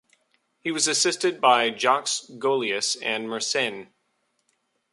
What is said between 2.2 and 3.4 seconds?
Golius and